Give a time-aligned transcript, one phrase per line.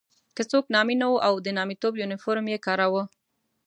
[0.35, 3.03] که څوک نامي نه وو او د نامیتوب یونیفورم یې کاراوه.